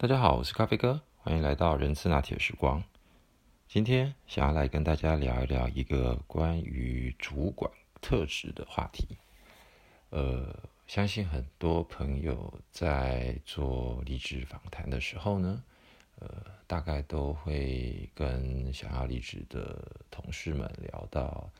[0.00, 2.84] 大家好，我是咖啡哥，欢迎来到人次拿铁时光。
[3.66, 7.68] 今天想要来跟大家聊一聊一个关于主管
[8.00, 9.08] 特质的话题。
[10.10, 10.56] 呃，
[10.86, 15.64] 相信很多朋友在做离职访谈的时候呢，
[16.20, 21.50] 呃，大概都会跟想要离职的同事们聊到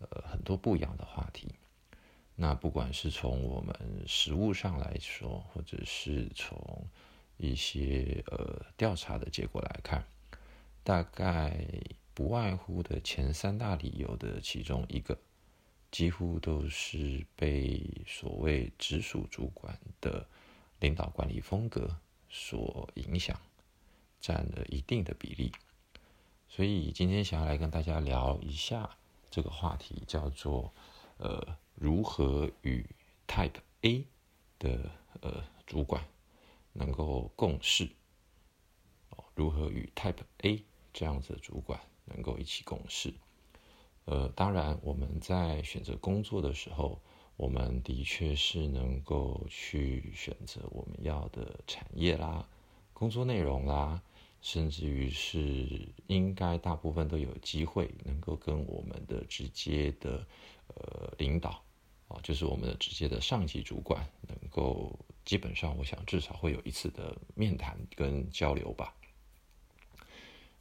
[0.00, 1.54] 呃很多不一样的话题。
[2.34, 6.84] 那不管是从我们实物上来说，或者是从
[7.36, 10.04] 一些呃调查的结果来看，
[10.82, 11.66] 大概
[12.14, 15.18] 不外乎的前三大理由的其中一个，
[15.90, 20.26] 几乎都是被所谓直属主管的
[20.80, 21.96] 领导管理风格
[22.28, 23.40] 所影响，
[24.20, 25.52] 占了一定的比例。
[26.48, 28.96] 所以今天想要来跟大家聊一下
[29.30, 30.72] 这个话题，叫做
[31.18, 31.56] 呃。
[31.78, 32.86] 如何与
[33.28, 34.06] Type A
[34.58, 36.02] 的呃主管
[36.78, 37.88] 能够共事？
[39.10, 40.62] 哦，如何与 Type A
[40.92, 43.12] 这样子的主管能够一起共事？
[44.04, 47.00] 呃，当然我们在选择工作的时候，
[47.36, 52.48] 我们的确是能够去选择我们要的产业啦、
[52.92, 54.00] 工作内容啦，
[54.40, 60.26] 甚至于是应该大部分都有机会能够跟我们的直接的
[60.68, 61.62] 呃领导。
[62.08, 64.96] 啊，就是我们的直接的上级主管，能够
[65.26, 68.94] 基本上，我想至少会有一次的面谈跟交流吧。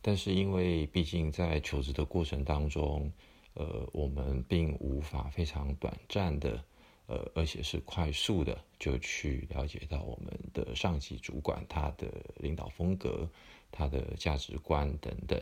[0.02, 3.12] 但是因为毕竟在求职的过程当中，
[3.54, 6.64] 呃，我们并无法非常短暂的，
[7.06, 13.30] 呃，而且是快速的就去了解到我们的上级主管他的领导风格、
[13.72, 15.40] 他的价值观等等，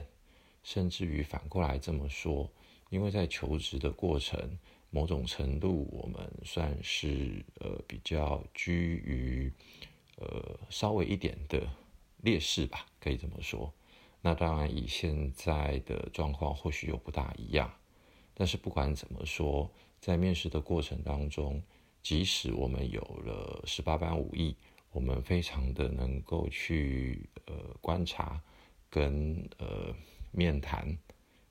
[0.64, 2.50] 甚至于反过来这么说，
[2.90, 4.60] 因为在求职的过程。
[4.94, 9.52] 某种程度，我们算是呃比较居于
[10.18, 11.68] 呃稍微一点的
[12.22, 13.74] 劣势吧，可以这么说。
[14.22, 17.74] 那当然，以现在的状况或许又不大一样。
[18.36, 19.68] 但是不管怎么说，
[20.00, 21.60] 在面试的过程当中，
[22.04, 24.56] 即使我们有了十八般武艺，
[24.92, 28.40] 我们非常的能够去呃观察
[28.92, 29.92] 跟呃
[30.32, 30.96] 面谈，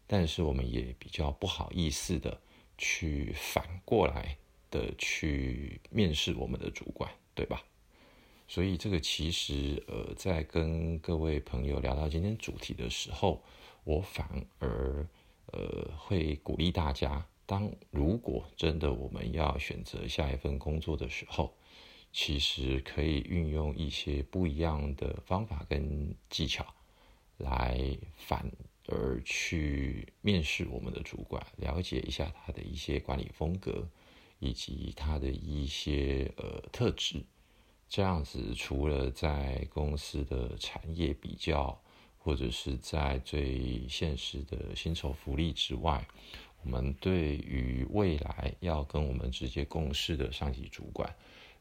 [0.06, 2.40] 但是我们也比较不好意思的。
[2.84, 4.36] 去反过来
[4.68, 7.62] 的去面试我们的主管，对吧？
[8.48, 13.40] 所以这个其实呃，在跟各位朋友聊到今天主题的时候，
[13.84, 15.06] 我反而
[15.52, 21.54] 呃会鼓励大家，当如果真的我们要选择下一份工作的时候，
[22.12, 26.66] 其实可以运用一些不一样的方法跟技巧
[27.38, 28.50] 来反。
[28.88, 33.88] 而去面试我们的主管，了解一下他的一些管理风格，
[34.38, 37.22] 以及他的一些呃特质。
[37.88, 41.78] 这样子，除了在公司的产业比较，
[42.18, 46.06] 或者是在最现实的薪酬福利之外，
[46.62, 51.14] 我们对于未来要跟我们直接共事的上级主管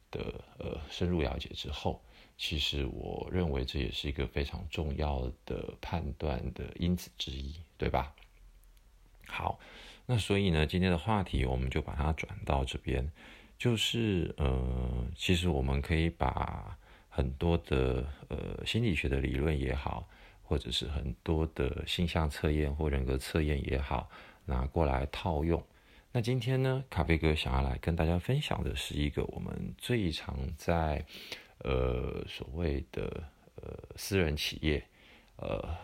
[0.09, 2.01] 的呃深入了解之后。
[2.43, 8.15] 其实我认为这也是一个非常重要的判断的因子之一，对吧？
[9.27, 9.59] 好，
[10.07, 13.07] 那所以呢，今天的话题我们就把它转到这边，
[13.59, 16.75] 就是呃，其实我们可以把
[17.09, 20.09] 很多的呃心理学的理论也好，
[20.41, 24.09] 或者是很多的性向测验或人格测验也好，
[24.45, 25.63] 拿过来套用。
[26.11, 31.05] 那今天呢，咖啡哥想要来跟大家分享的是一个我们最常在
[31.63, 33.23] 呃，所谓的
[33.55, 34.83] 呃私人企业，
[35.35, 35.77] 呃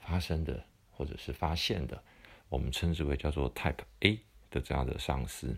[0.00, 2.02] 发生的或者是发现的，
[2.48, 4.20] 我们称之为叫做 Type A
[4.50, 5.56] 的这样的上司。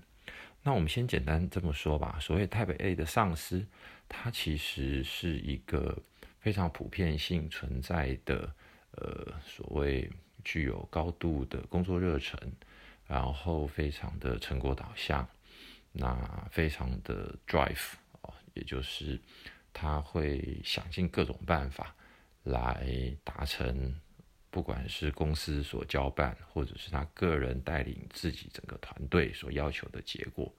[0.63, 3.65] 那我们先简单这么说吧，所谓 Type A 的上司，
[4.09, 5.97] 它其实是一个
[6.41, 8.53] 非常普遍性存在的，
[8.91, 10.11] 呃，所谓
[10.45, 12.39] 具有高度的工作热忱，
[13.07, 15.27] 然后非常的成果导向，
[15.93, 16.15] 那
[16.51, 17.95] 非常的 drive。
[18.57, 19.21] 也就是
[19.73, 21.95] 他会想尽各种办法
[22.43, 23.95] 来达成，
[24.51, 30.53] 不管是公司所交办，或者是他个人带领自己整个团队所要求的结果。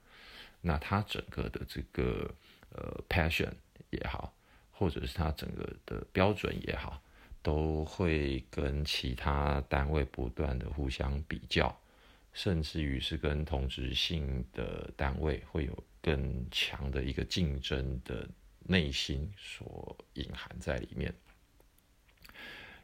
[0.60, 2.34] 那他整个的这个
[2.70, 3.52] 呃 passion
[3.90, 4.34] 也好，
[4.70, 7.02] 或者是他整个的标准也好，
[7.42, 11.76] 都会跟其他单位不断的互相比较，
[12.38, 15.84] 甚至于是跟同质性的单位会有。
[16.00, 18.26] 更强的一个竞争的
[18.60, 21.12] 内心所隐含在里面，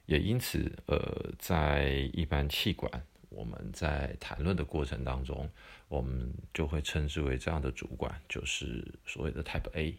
[0.05, 2.91] 也因此，呃，在一般气管，
[3.31, 5.49] 我们在谈论的过程当中，
[5.89, 9.97] 我们就会称之为这样的主管就是所谓的 Type A。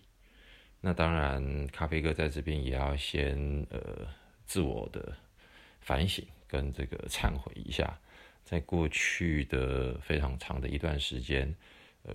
[0.81, 4.05] 那当然，咖啡哥在这边也要先呃
[4.45, 5.15] 自我的
[5.79, 7.97] 反省跟这个忏悔一下，
[8.45, 11.53] 在过去的非常长的一段时间，
[12.03, 12.13] 呃，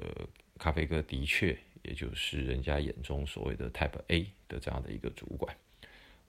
[0.57, 5.55] 咖啡哥的确也就是人家眼中所谓的 Type A 的这样的一个主管，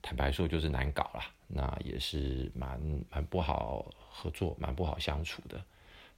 [0.02, 2.78] 坦白说就是难搞啦，那也是蛮
[3.08, 5.64] 蛮不好合作，蛮不好相处的。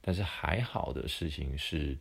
[0.01, 1.97] 但是还好的事情是。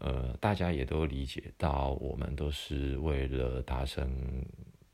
[0.00, 4.44] 呃，大家也都理解到，我们都是为了达成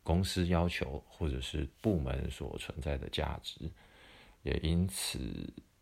[0.03, 3.59] 公司要求或者是部门所存在的价值，
[4.43, 5.19] 也因此，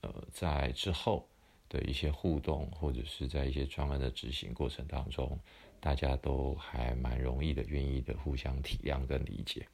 [0.01, 1.29] 呃，在之后
[1.69, 5.39] 的一些互动或者是在一些专案的执行过程当中，
[5.81, 9.67] 大家都还蛮容易的、愿意的互相体谅跟理解。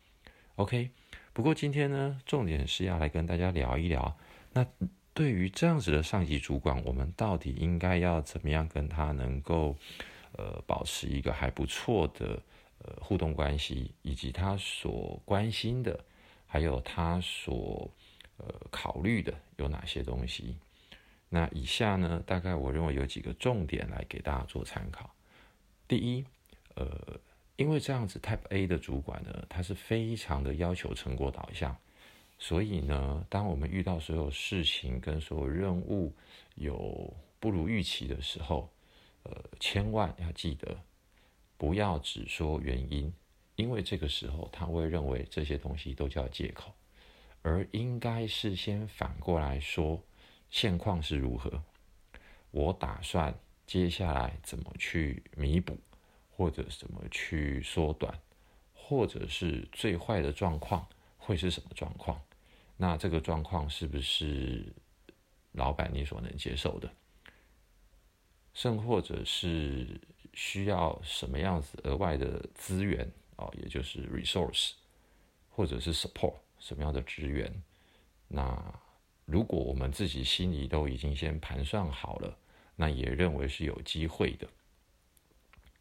[0.56, 0.90] OK，
[1.32, 4.16] 不过今天呢，重点是要来跟大家聊一聊
[4.52, 4.66] 那。
[5.16, 9.76] 对于这样子的上级主管，我们到底应该要怎么样跟他能够，
[10.32, 12.42] 呃，保持一个还不错的
[12.80, 16.04] 呃互动关系，以及他所关心的，
[16.48, 17.88] 还有他所
[18.36, 20.56] 呃考虑的有哪些东西？
[21.28, 25.10] 那以下呢，大概我认为有几个重点来给大家做参考。
[25.88, 26.24] 第一，
[26.76, 27.20] 呃，
[27.56, 31.76] 因为这样子 Type A 的主管呢，他是非常的要求成果导向。
[32.38, 36.12] 所以呢，当我们遇到所有事情跟所有任务
[36.56, 38.70] 有不如预期的时候，
[39.22, 40.76] 呃，千万要记得
[41.56, 43.12] 不要只说原因，
[43.56, 46.72] 因为这个时候他会认为这些东西都叫借口，
[47.44, 50.02] 而应该是先反过来说
[50.48, 51.62] 现况是如何，
[52.50, 55.78] 我打算接下来怎么去弥补，
[56.30, 58.18] 或者怎么去缩短，
[58.72, 60.88] 或者是最坏的状况。
[61.16, 62.20] 会是什么状况？
[62.76, 64.70] 那这个状况是不是
[65.52, 66.92] 老板你所能接受的？
[68.52, 69.98] 甚或者是
[70.34, 73.48] 需要什么样子额外的资源啊？
[73.56, 74.72] 也就是 resource，
[75.48, 77.52] 或者是 support 什么样的资源？
[78.26, 78.60] 那
[79.24, 82.36] 如果我们自己心里都已经先盘算好了，
[82.74, 84.48] 那也认为是有机会的，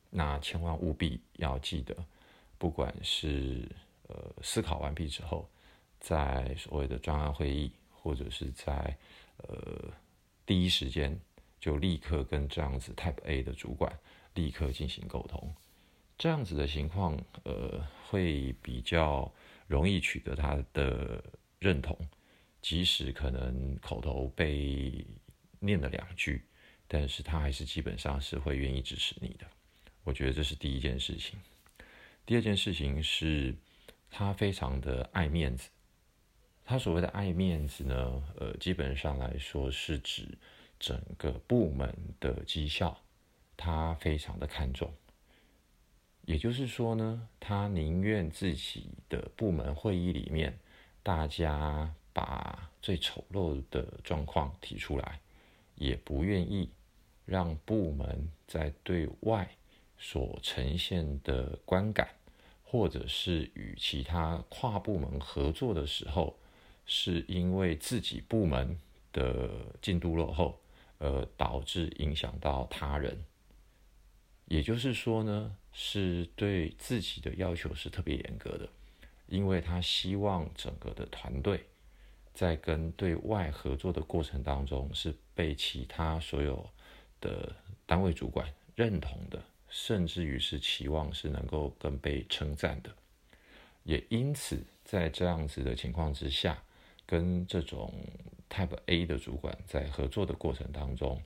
[0.09, 1.95] 那千万务必要记得，
[2.57, 3.67] 不管是。
[4.09, 5.49] 呃，思考完毕之后，
[5.97, 8.95] 在所谓的专案会议，或者是在
[9.37, 9.89] 呃
[10.45, 11.17] 第一时间
[11.57, 13.97] 就立刻跟这样子 Type A 的主管
[14.33, 15.55] 立刻进行沟通，
[16.17, 19.31] 这样子的情况，呃，会比较
[19.73, 21.23] 容易取得他的
[21.59, 21.97] 认同，
[22.61, 25.05] 即使可能口头被
[25.59, 26.45] 念了两句，
[26.87, 29.45] 但是他还是基本上是会愿意支持你的。
[30.03, 31.39] 我觉得这是第一件事情。
[32.25, 33.55] 第二件事情是。
[34.15, 35.71] 他非常的爱面子，
[36.63, 40.37] 他所谓的爱面子呢，呃，基本上来说是指
[40.79, 42.95] 整个部门的绩效，
[43.57, 44.93] 他非常的看重。
[46.25, 50.57] 也就是说呢，他宁愿自己的部门会议里面，
[51.01, 55.19] 大家把最丑陋的状况提出来，
[55.75, 56.69] 也不愿意
[57.25, 59.49] 让部门在对外
[59.97, 62.07] 所呈现的观感。
[62.65, 66.35] 或者是与其他跨部门合作的时候，
[66.87, 68.75] 是因为自己部门
[69.11, 69.47] 的
[69.79, 70.59] 进度落后，
[70.97, 73.15] 而导致影响到他人。
[74.45, 78.69] 也就是说呢，是对自己的要求是特别严格的，
[79.27, 81.65] 因为他希望整个的团队
[82.33, 86.69] 在跟对外合作的过程当中，是被其他所有
[87.19, 89.41] 的单位主管认同的。
[89.75, 92.95] 甚至于是期望是能够更被称赞的，
[93.81, 96.61] 也因此在这样子的情况之下，
[97.07, 97.91] 跟这种
[98.51, 101.19] Type A 的主管在合作的过程当中，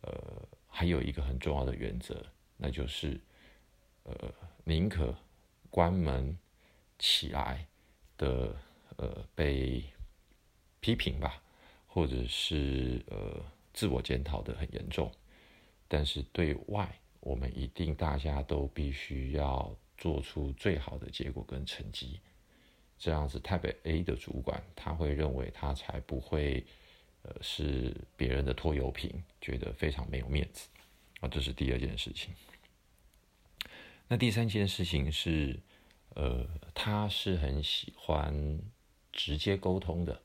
[0.00, 2.26] 呃，还有一个很重要的原则，
[2.62, 3.18] 那就是，
[4.04, 5.12] 呃，宁可
[5.68, 6.38] 关门
[6.96, 7.66] 起来
[8.16, 8.54] 的，
[8.98, 9.82] 呃，被
[10.78, 11.42] 批评吧，
[11.88, 15.10] 或者是呃自我检讨的很严重，
[15.88, 16.88] 但是对外。
[17.24, 22.18] 我们一定大家都必须要做出最好的结果跟成绩，
[22.98, 26.66] 这样子台北 A 的主管他会认为他才不会，
[27.22, 30.68] 呃，是别人的拖油瓶，觉得非常没有面子
[31.20, 31.28] 啊。
[31.28, 32.34] 这是第二件事情。
[34.12, 35.58] 那第三件事情是，
[36.16, 38.60] 呃，他是很喜欢
[39.10, 40.20] 直接沟通的，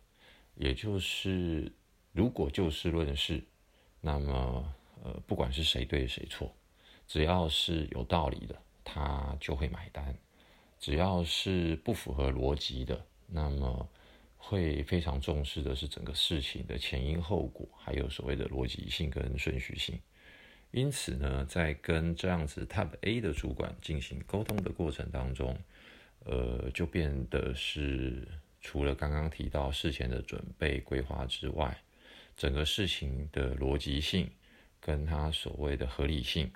[0.55, 1.71] 也就是
[2.11, 3.41] 如果就事论事，
[4.01, 4.73] 那么
[5.05, 6.53] 呃，不管是谁对谁错。
[7.07, 10.13] 只要是有道理的，他就会买单；
[10.77, 13.89] 只要是不符合逻辑的，那么
[14.35, 19.97] 会非常重视的是整个事情的前因后果，还有所谓的逻辑性跟顺序性。
[20.71, 25.57] 因此呢，在跟这样子 Type A 的主管进行沟通的过程当中，
[26.25, 28.27] 呃，就变得是
[28.61, 31.75] 除了刚刚提到事前的准备规划之外，
[32.35, 34.29] 整个事情的逻辑性
[34.79, 36.51] 跟他所谓的合理性，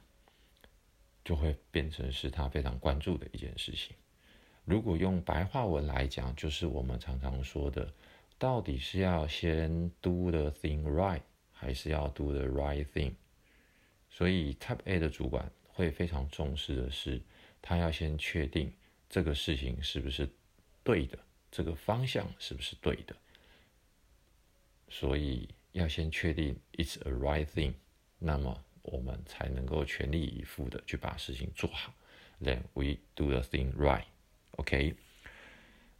[1.24, 3.96] 就会变成是他非常关注的一件事情。
[4.66, 7.92] 如果用白话文来讲，就是我们常常说的，
[8.38, 13.14] 到底是要先 do the thing right，还是要 do the right thing？
[14.14, 17.22] 所以 Type A 的主管会非常重视的是，
[17.62, 18.72] 他要先确定
[19.10, 20.30] 这个事情是不是
[20.84, 21.18] 对的，
[21.50, 23.16] 这个方向是不是对的。
[24.90, 27.74] 所以要先确定 It's a right thing，
[28.20, 31.94] 那么我们才能够全力以赴的去把事情做好。
[32.42, 34.96] Then we do the thing right，OK？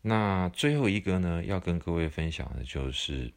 [0.02, 3.32] 那最后一个呢，要跟各位分享的就是。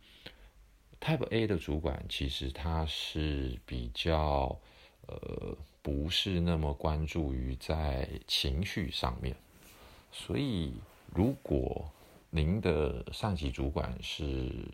[1.00, 4.58] Type A 的主管其实他是比较
[5.06, 9.36] 呃不是那么关注于在情绪上面，
[10.10, 10.72] 所以
[11.14, 11.90] 如果
[12.30, 14.66] 您的上级主管是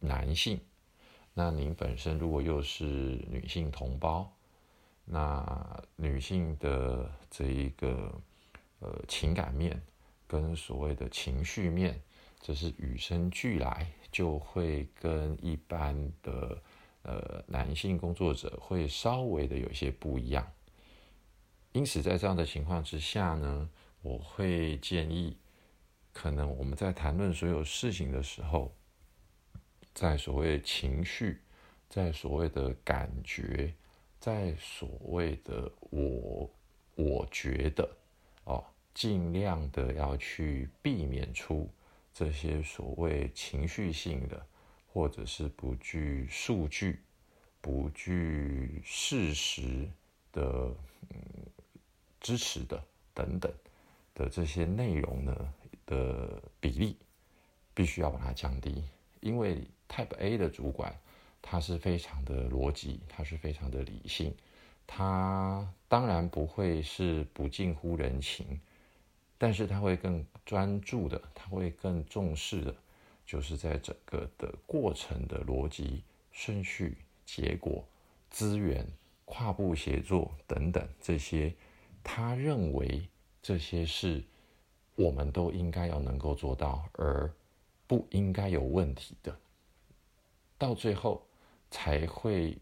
[0.00, 0.58] 男性，
[1.32, 2.84] 那您本身如果又是
[3.30, 4.28] 女性同胞，
[5.04, 8.12] 那女性的这一个
[8.80, 9.80] 呃情感面
[10.26, 12.02] 跟所谓的情绪面，
[12.40, 13.86] 这是与生俱来。
[14.12, 16.62] 就会跟一般的
[17.02, 20.46] 呃男性工作者会稍微的有些不一样，
[21.72, 23.68] 因此在这样的情况之下呢，
[24.02, 25.36] 我会建议，
[26.12, 28.72] 可能我们在谈论所有事情的时候，
[29.94, 31.40] 在所谓情绪，
[31.88, 33.74] 在所谓的感觉，
[34.20, 36.50] 在所谓的我
[36.94, 37.88] 我觉得
[38.44, 41.66] 哦，尽量的要去避免出。
[42.14, 44.46] 这些所谓情绪性的，
[44.86, 47.00] 或者是不具数据、
[47.60, 49.88] 不具事实
[50.30, 50.74] 的
[51.10, 51.16] 嗯
[52.20, 52.82] 支持的
[53.14, 53.52] 等等
[54.14, 55.54] 的这些内容呢
[55.86, 56.96] 的比例，
[57.74, 58.84] 必须要把它降低。
[59.20, 60.94] 因为 Type A 的主管，
[61.40, 64.34] 他是非常的逻辑，他是非常的理性，
[64.86, 68.60] 他当然不会是不近乎人情。
[69.42, 72.72] 但是他会更专注的，他会更重视的，
[73.26, 76.96] 就是在整个的过程的逻辑、顺序、
[77.26, 77.84] 结果、
[78.30, 78.86] 资源、
[79.24, 81.52] 跨步协作等等这些，
[82.04, 83.08] 他认为
[83.42, 84.22] 这些是
[84.94, 87.28] 我们都应该要能够做到，而
[87.88, 89.36] 不应该有问题的，
[90.56, 91.20] 到最后
[91.68, 92.56] 才会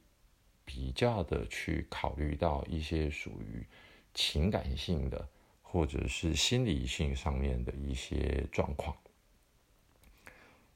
[0.64, 3.66] 比较的去考虑到一些属于
[4.14, 5.28] 情感性的。
[5.72, 8.96] 或者是心理性上面的一些状况，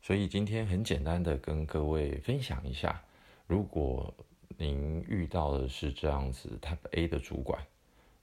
[0.01, 3.03] 所以今天很简单的跟各位分享一下，
[3.49, 4.15] 如果
[4.57, 7.61] 您遇到的是这样子 Type A 的主管，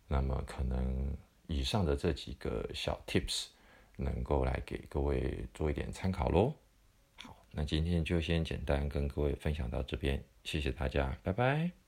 [0.07, 1.13] 那么可能
[1.47, 3.47] 以上的这几个小 Tips
[3.97, 6.53] 能够来给各位做一点参考喽。
[7.17, 11.80] 好，那今天就先简单跟各位分享到这边，谢谢大家，拜拜。